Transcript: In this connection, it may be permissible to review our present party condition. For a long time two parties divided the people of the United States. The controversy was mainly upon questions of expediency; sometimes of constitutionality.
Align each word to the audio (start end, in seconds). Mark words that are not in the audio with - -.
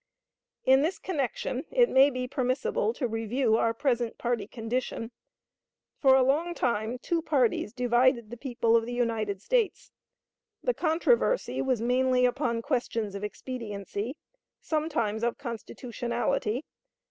In 0.65 0.81
this 0.81 0.97
connection, 0.97 1.65
it 1.69 1.87
may 1.87 2.09
be 2.09 2.27
permissible 2.27 2.91
to 2.95 3.07
review 3.07 3.55
our 3.57 3.71
present 3.71 4.17
party 4.17 4.47
condition. 4.47 5.11
For 5.99 6.15
a 6.15 6.23
long 6.23 6.55
time 6.55 6.97
two 6.97 7.21
parties 7.21 7.71
divided 7.71 8.31
the 8.31 8.35
people 8.37 8.75
of 8.75 8.87
the 8.87 8.93
United 8.95 9.43
States. 9.43 9.91
The 10.63 10.73
controversy 10.73 11.61
was 11.61 11.81
mainly 11.83 12.25
upon 12.25 12.63
questions 12.63 13.13
of 13.13 13.23
expediency; 13.23 14.17
sometimes 14.59 15.23
of 15.23 15.37
constitutionality. 15.37 16.65